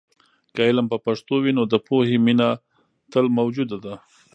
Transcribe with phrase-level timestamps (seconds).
[0.53, 2.49] که علم په پښتو وي، نو د پوهې مینه
[3.11, 3.93] تل موجوده ده.